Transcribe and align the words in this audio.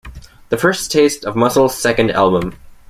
The 0.49 0.57
first 0.57 0.91
taste 0.91 1.25
of 1.25 1.35
Muscles' 1.35 1.77
second 1.79 2.09
album. 2.09 2.55